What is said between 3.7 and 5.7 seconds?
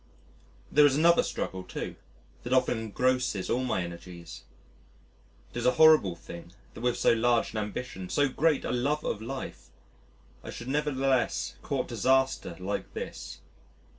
energies.... It is